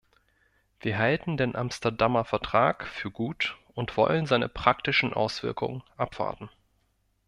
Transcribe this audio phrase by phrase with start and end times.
[0.79, 6.49] Wir halten den Amsterdamer Vertrag für gut und wollen seine praktischen Auswirkungen abwarten.